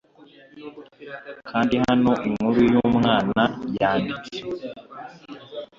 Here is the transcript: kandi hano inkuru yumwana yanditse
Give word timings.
kandi 1.49 1.75
hano 1.87 2.11
inkuru 2.27 2.59
yumwana 2.73 3.43
yanditse 3.77 4.39